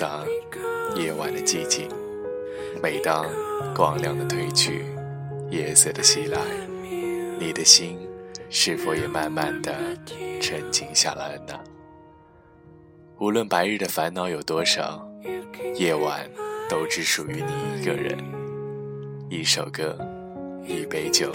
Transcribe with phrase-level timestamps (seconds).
[0.00, 0.24] 杂，
[0.96, 1.86] 夜晚的寂静。
[2.82, 3.26] 每当
[3.76, 4.86] 光亮的褪去，
[5.50, 6.40] 夜色的袭来，
[7.38, 7.98] 你的心
[8.48, 9.74] 是否也慢慢的
[10.40, 11.60] 沉静下来了呢？
[13.18, 15.06] 无论白日的烦恼有多少，
[15.76, 16.26] 夜晚
[16.70, 18.16] 都只属于你一个人。
[19.28, 19.98] 一首歌，
[20.66, 21.30] 一杯酒，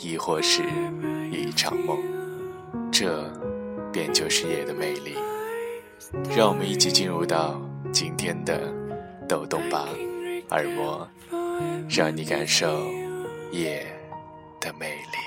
[0.00, 0.64] 亦或是
[1.30, 1.96] 一场梦，
[2.90, 3.30] 这
[3.92, 5.14] 便就是夜的魅力。
[6.36, 7.60] 让我们一起进入到
[7.94, 8.60] 今天的
[9.28, 9.86] 抖动吧，
[10.50, 11.08] 耳膜，
[11.88, 12.90] 让你感受
[13.52, 13.86] 夜
[14.60, 15.23] 的魅力。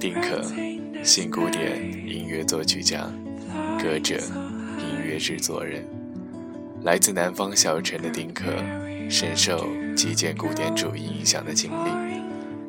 [0.00, 0.42] 丁可，
[1.04, 1.78] 新古典
[2.08, 3.06] 音乐作曲家、
[3.78, 4.16] 歌者、
[4.78, 5.84] 音乐制作人，
[6.84, 8.44] 来自南方小城的丁可，
[9.10, 11.90] 深受极简古典主义影响的经历，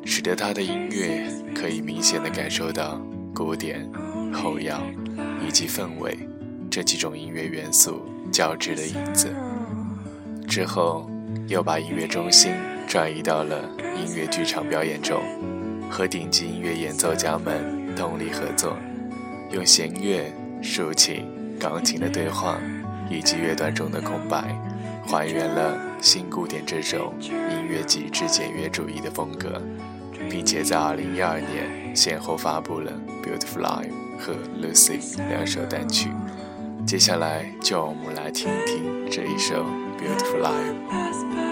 [0.04, 3.00] 使得他的音乐可以明显的感受到
[3.34, 3.90] 古典、
[4.30, 4.82] 后摇
[5.42, 6.14] 以及氛围
[6.70, 9.34] 这几种音乐元素交织的影子。
[10.46, 11.10] 之后，
[11.48, 12.52] 又把音乐中心
[12.86, 15.22] 转移到了音乐剧场表演中。
[15.92, 18.78] 和顶级音乐演奏家们通力合作，
[19.50, 20.32] 用弦乐、
[20.62, 21.28] 竖琴、
[21.60, 22.58] 钢琴的对话
[23.10, 24.58] 以及乐段中的空白，
[25.06, 29.60] 还原了新古典这种音乐极致简约主义的风格，
[30.30, 32.90] 并且在2012年先后发布了
[33.22, 34.32] 《Beautiful Life》和
[34.62, 34.98] 《Lucy》
[35.28, 36.08] 两首单曲。
[36.86, 39.62] 接下来，就让我们来听一听这一首
[40.00, 41.48] 《Beautiful Life》。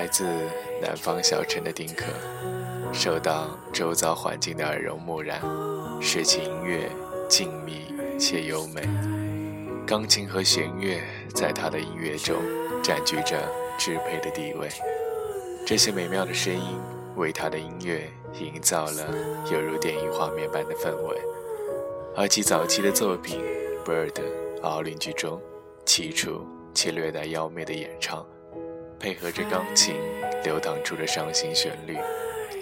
[0.00, 0.24] 来自
[0.80, 2.06] 南方小城的丁克，
[2.90, 5.42] 受到周遭环境的耳濡目染，
[6.00, 6.90] 使其音乐
[7.28, 8.80] 静谧且优美。
[9.86, 11.02] 钢琴和弦乐
[11.34, 12.34] 在他的音乐中
[12.82, 13.46] 占据着
[13.78, 14.70] 支配的地位，
[15.66, 16.80] 这些美妙的声音
[17.16, 18.10] 为他的音乐
[18.40, 19.06] 营造了
[19.52, 21.20] 犹如电影画面般的氛围。
[22.16, 23.38] 而其早期的作品
[23.86, 24.12] 《Bird》
[24.62, 25.38] 奥林居中，
[25.84, 28.26] 起初且略带妖媚的演唱。
[29.00, 29.94] 配合着钢琴
[30.44, 31.96] 流淌出的伤心旋律，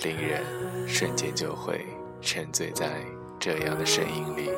[0.05, 0.41] 令人
[0.87, 1.85] 瞬间就会
[2.23, 3.01] 沉醉在
[3.41, 4.49] 这样的声音里。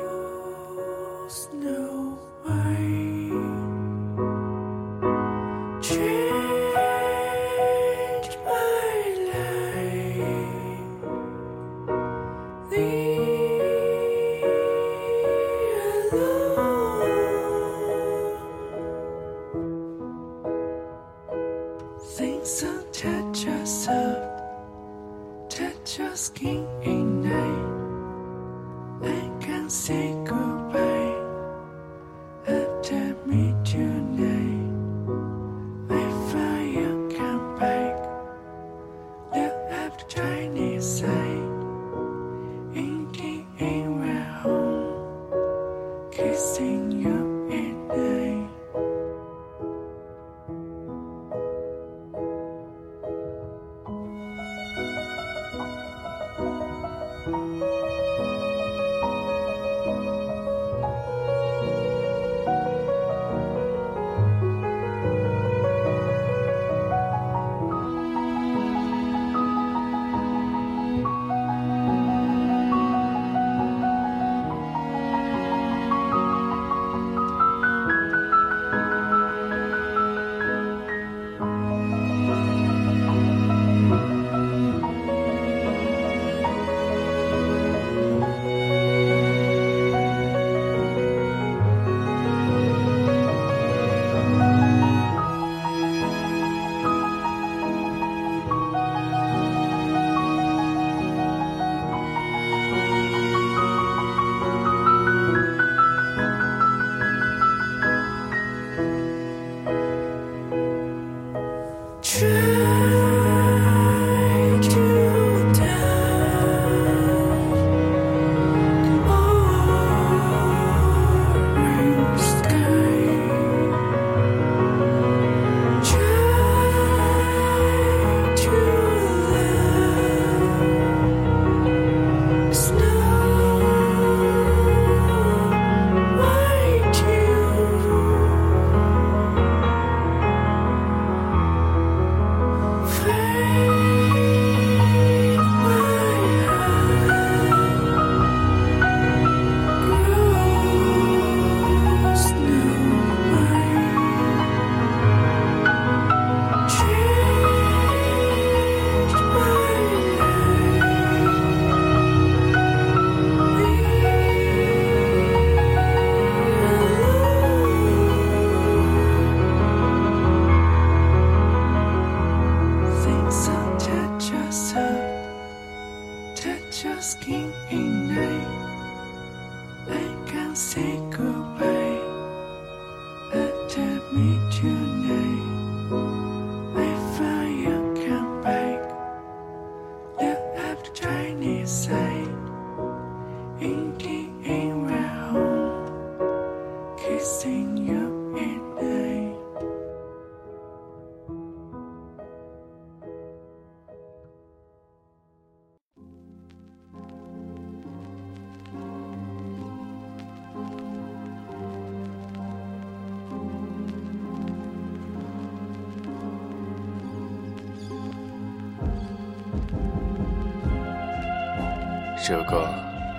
[222.29, 222.69] 如果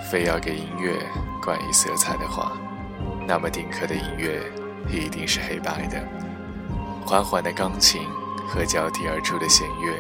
[0.01, 0.95] 非要给音乐
[1.43, 2.53] 冠以色彩的话，
[3.27, 4.41] 那么丁克的音乐
[4.89, 6.01] 一定是黑白的。
[7.05, 8.03] 缓缓的钢琴
[8.47, 9.99] 和交替而出的弦乐，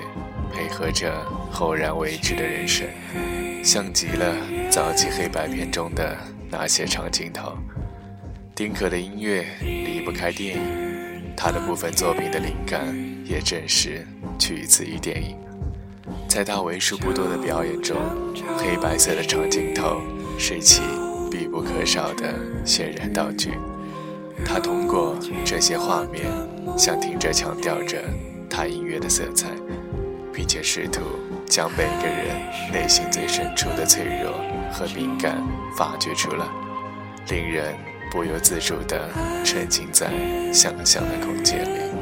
[0.53, 1.13] 配合着
[1.51, 2.87] 后然未知的人声，
[3.65, 4.37] 像极了
[4.71, 6.17] 早期黑白片中的
[6.49, 7.57] 那些长镜头。
[8.55, 12.95] 丁克的音乐离不开电影，他的部分作品的灵感
[13.25, 14.07] 也正是
[14.39, 15.37] 取自于电影。
[16.33, 17.95] 在他为数不多的表演中，
[18.57, 20.01] 黑白色的长镜头
[20.39, 20.81] 是其
[21.31, 22.33] 必不可少的
[22.65, 23.51] 渲染道具。
[24.43, 26.25] 他通过这些画面，
[26.79, 27.99] 向听者强调着
[28.49, 29.49] 他音乐的色彩，
[30.33, 31.03] 并且试图
[31.45, 34.33] 将每个人内心最深处的脆弱
[34.73, 35.37] 和敏感
[35.77, 36.47] 发掘出来，
[37.29, 37.75] 令人
[38.11, 38.99] 不由自主地
[39.45, 40.11] 沉浸在
[40.51, 42.02] 想象的空间里。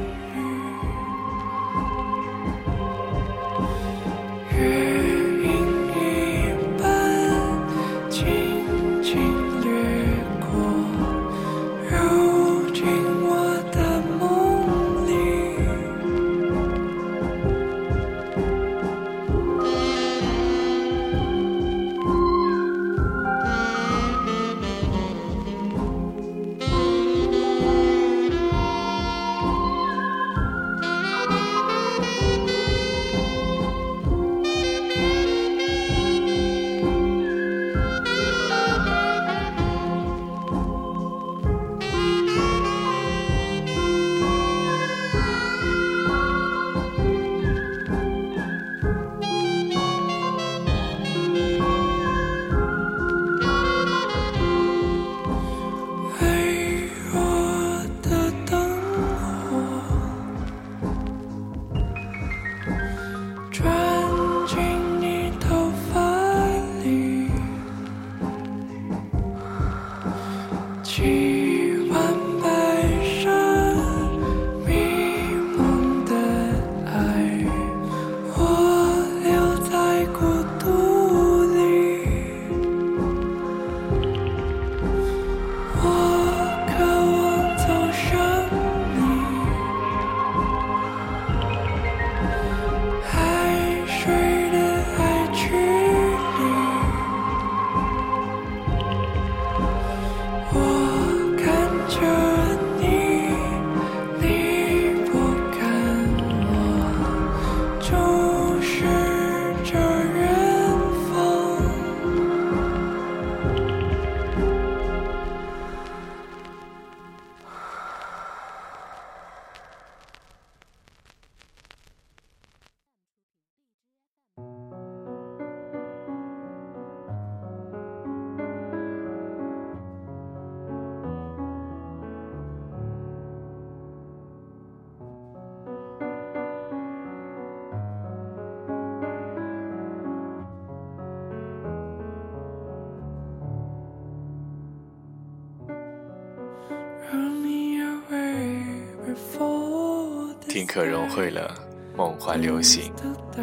[150.71, 151.53] 丁可融汇了
[151.97, 152.93] 梦幻流行、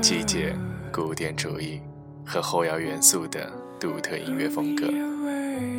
[0.01, 0.55] 季节、
[0.93, 1.81] 古典主义
[2.25, 4.87] 和后摇元素的独特音乐风格，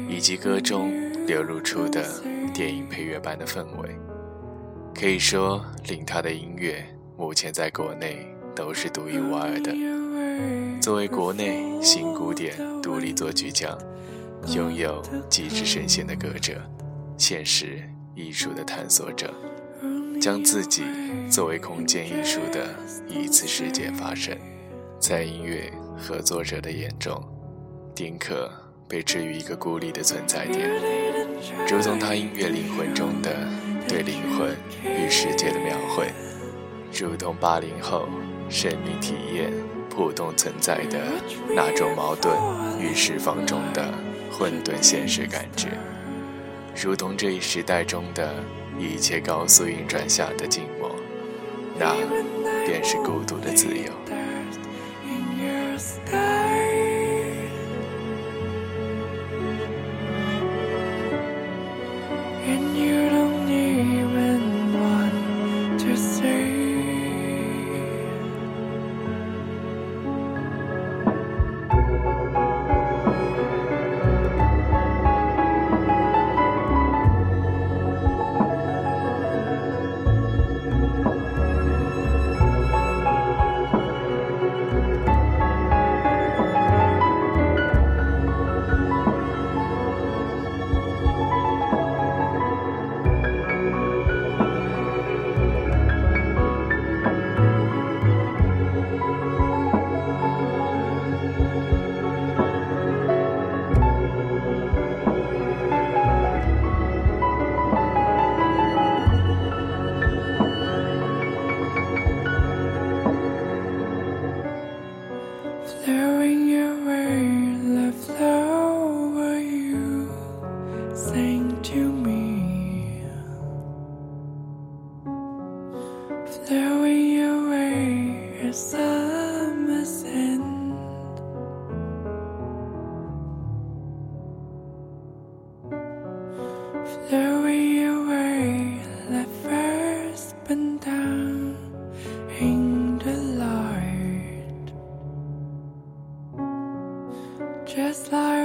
[0.06, 0.92] 以及歌中
[1.26, 2.04] 流露出的
[2.52, 3.98] 电影配乐般的氛围，
[4.94, 6.84] 可以说令他的音乐
[7.16, 9.72] 目前在国内都是独一无二的。
[10.82, 13.74] 作为国内新古典独立作曲家，
[14.48, 16.60] 拥有极致声线的歌者，
[17.16, 17.82] 现实
[18.14, 19.32] 艺术的探索者。
[20.20, 20.82] 将自己
[21.30, 22.74] 作为空间艺术的
[23.08, 24.36] 一次世界发生，
[24.98, 27.22] 在音乐合作者的眼中，
[27.94, 28.50] 丁克
[28.88, 30.68] 被置于一个孤立的存在点，
[31.70, 33.32] 如同他音乐灵魂中的
[33.88, 36.08] 对灵魂与世界的描绘，
[36.92, 38.08] 如同八零后
[38.50, 39.52] 生命体验
[39.88, 40.98] 普通存在的
[41.54, 42.36] 那种矛盾
[42.80, 43.94] 与释放中的
[44.32, 45.68] 混沌现实感觉，
[46.74, 48.34] 如同这一时代中的。
[48.78, 50.94] 一切高速运转下的静默，
[51.78, 51.94] 那
[52.66, 53.92] 便是孤独的自由。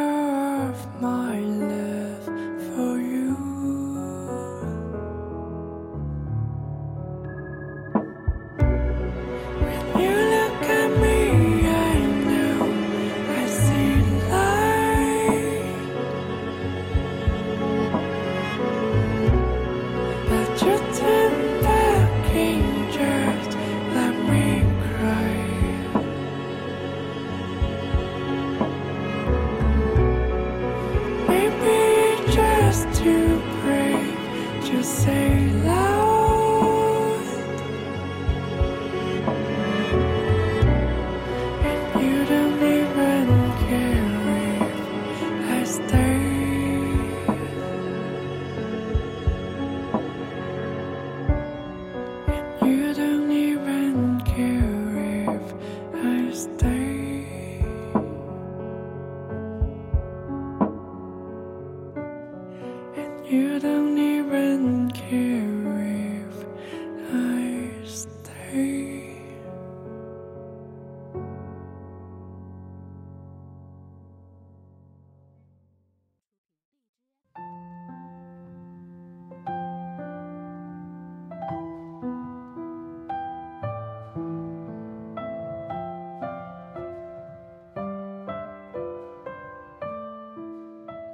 [0.04, 1.83] of my life.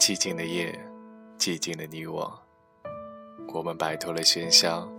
[0.10, 0.74] 寂静的夜，
[1.38, 2.42] 寂静的你我，
[3.54, 4.92] 我们摆脱了喧嚣，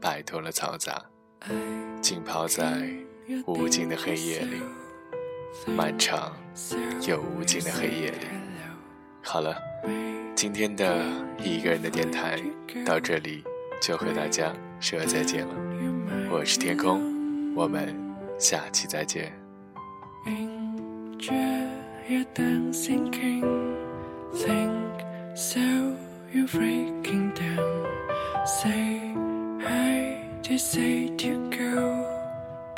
[0.00, 1.04] 摆脱了嘈杂，
[2.00, 2.88] 浸泡在
[3.46, 4.62] 无尽的黑夜里，
[5.66, 6.34] 漫长
[7.06, 8.26] 又无尽的黑夜里。
[9.22, 9.54] 好了，
[10.34, 11.04] 今天的
[11.38, 12.40] 一个人的电台
[12.82, 13.44] 到这里
[13.82, 15.54] 就和大家说再见了。
[16.30, 17.94] 我是天空，我们
[18.38, 19.38] 下期再见。
[24.36, 25.96] Think so
[26.32, 27.86] you're breaking down.
[28.44, 29.12] Say
[29.62, 31.80] hi to say to go.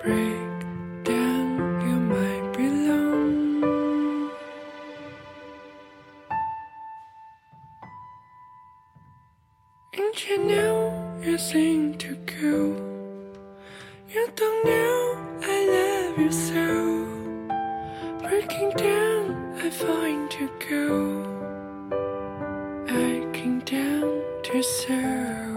[0.01, 0.58] Break
[24.53, 25.48] deserve.